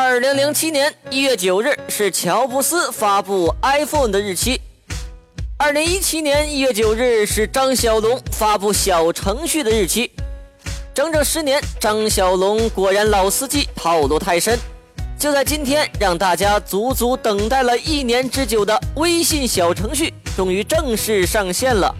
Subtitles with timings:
[0.00, 4.60] 二零零七年一月九日是乔布斯发布 iPhone 的日期。
[5.56, 10.12] 二零一七年一月九日是张小龙发布小程序的日期。
[10.94, 14.56] 整整十年，张小龙果然老司机，套路太深。
[15.18, 21.92] 就在今天，让大家足足等待了一年之久的微信小程序终于正式上线了。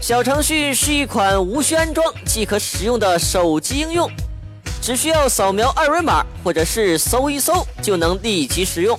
[0.00, 4.08] 小程序是一款无需安装即可使用的手机应用。
[4.90, 8.98] 只需要扫描二维码，或者是搜一搜，就能立即使用。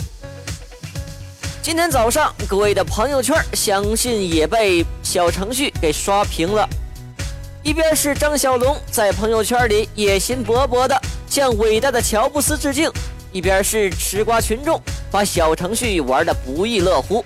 [1.61, 6.65] 今天早上，各位的朋友圈相信也被小程序给刷屏了。
[7.61, 12.89] 一边是张小龙在朋友圈里野心勃勃的向伟大的乔布斯致敬，
[13.33, 17.21] 一边是吃瓜群众把小程序玩的不亦乐乎。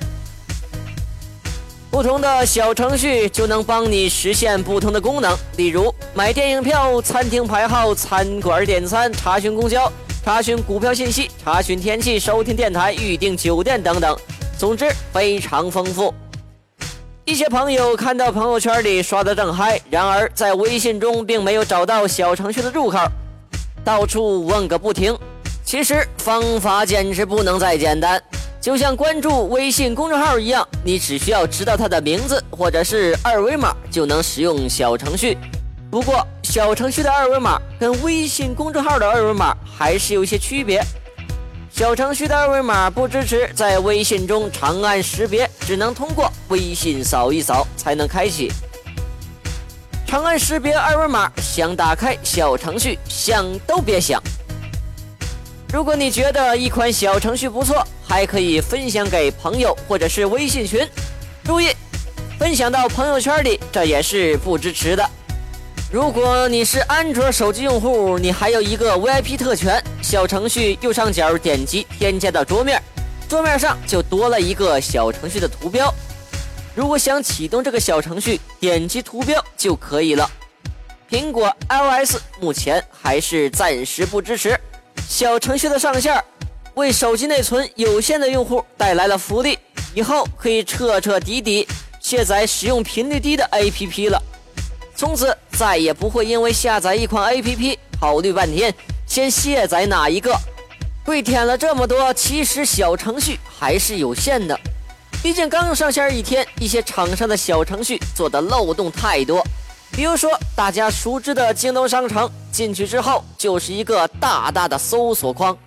[1.92, 9.90] 不同的小程序就能帮你实现不同的功能，例如买电影票、餐厅排号、餐馆点餐、查询公交、
[10.24, 14.18] 查询股票信息、查询天气、收听电台、预订酒店等等。
[14.58, 16.14] 总之非常丰富。
[17.24, 23.00] 一些朋友看到朋友圈里刷得正嗨，然而在微信中并没有找到小程序的入口，
[23.84, 25.18] 到处问个不停。
[25.64, 28.22] 其实方法简直不能再简单。
[28.66, 35.38] 就像关注微信公众号一样，你只需要知道它的名字或者是二维码，就能使用小程序。
[35.92, 40.84] 不过，小程序的二维码跟微信公众号的二维码还是有一些区别。
[41.70, 48.52] 小程序的二维码不支持在微信中长按识别，只能通过微信扫一扫才能开启。
[50.08, 54.20] 长按识别二维码，想打开小程序，想都别想。
[55.74, 60.88] 如果你觉得一款小程序不错，还可以分享给朋友或者是微信群。
[61.44, 61.70] 注意，
[62.40, 65.10] 分享到朋友圈里，这也是不支持的。
[65.92, 72.82] 如果你是安卓手机用户，你还有一个 VIP 特权：小程序右上角点击添加到桌面，
[73.28, 75.94] 桌面上就多了一个小程序的图标。
[76.74, 80.30] 如果想启动这个小程序，点击图标就可以了。
[81.10, 84.60] 苹果 iOS 目前还是暂时不支持。
[85.08, 86.22] 小程序的上线，
[86.74, 89.58] 为手机内存有限的用户带来了福利，
[89.94, 91.68] 以后可以彻彻底底
[92.02, 94.22] 卸载使用频率低的 APP 了。
[94.96, 98.74] 从此再也不会因为下载一款 APP 考虑半天，
[99.08, 100.36] 先卸载哪一个。
[101.06, 104.60] 跪舔了这么多，其实小程序还是有限的，
[105.22, 109.46] 毕竟刚上线一天，一些厂商的小程序做的漏洞太多。
[109.96, 115.58] 比如说大家熟知的京东商城，进去之后就是一个大大的搜索框，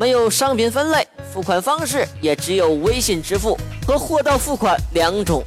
[0.00, 5.44] 没有商品分类，付款方式也只有微信支付和货到付款两种，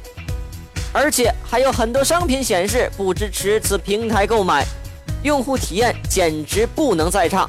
[0.92, 4.64] 而且还有很多商品显示不支持此平台购买，
[5.24, 7.44] 用户体验简直不能再差。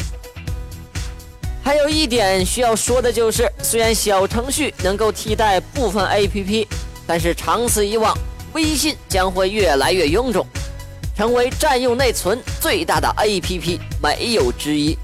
[1.64, 6.66] 还有一点需要说的就是，虽然小程序能够替代部分 APP，
[7.06, 8.18] 但是长此以往，
[8.54, 10.44] 微信将会越来越臃肿。
[11.22, 14.98] 成为占用内存最大的 APP，没有之一。